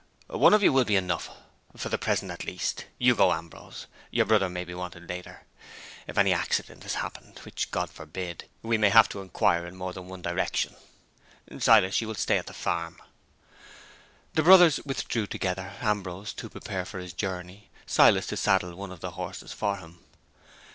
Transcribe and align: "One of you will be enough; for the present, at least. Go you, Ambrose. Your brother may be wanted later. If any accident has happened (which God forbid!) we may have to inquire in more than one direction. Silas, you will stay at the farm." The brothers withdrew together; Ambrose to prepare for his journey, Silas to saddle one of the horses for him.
"One 0.29 0.55
of 0.55 0.63
you 0.63 0.73
will 0.73 0.83
be 0.83 0.95
enough; 0.95 1.29
for 1.77 1.89
the 1.89 1.99
present, 1.99 2.31
at 2.31 2.43
least. 2.43 2.85
Go 2.85 2.85
you, 2.97 3.31
Ambrose. 3.31 3.85
Your 4.09 4.25
brother 4.25 4.49
may 4.49 4.63
be 4.65 4.73
wanted 4.73 5.07
later. 5.07 5.43
If 6.07 6.17
any 6.17 6.33
accident 6.33 6.81
has 6.81 6.95
happened 6.95 7.37
(which 7.45 7.69
God 7.69 7.91
forbid!) 7.91 8.45
we 8.63 8.79
may 8.79 8.89
have 8.89 9.07
to 9.09 9.21
inquire 9.21 9.63
in 9.67 9.75
more 9.75 9.93
than 9.93 10.07
one 10.07 10.23
direction. 10.23 10.75
Silas, 11.59 12.01
you 12.01 12.07
will 12.07 12.15
stay 12.15 12.39
at 12.39 12.47
the 12.47 12.51
farm." 12.51 12.99
The 14.33 14.41
brothers 14.41 14.79
withdrew 14.83 15.27
together; 15.27 15.73
Ambrose 15.81 16.33
to 16.33 16.49
prepare 16.49 16.83
for 16.83 16.97
his 16.97 17.13
journey, 17.13 17.69
Silas 17.85 18.25
to 18.25 18.37
saddle 18.37 18.73
one 18.73 18.91
of 18.91 19.01
the 19.01 19.11
horses 19.11 19.53
for 19.53 19.77
him. 19.77 19.99